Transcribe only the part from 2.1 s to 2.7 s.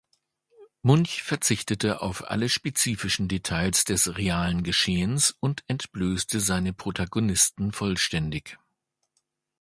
alle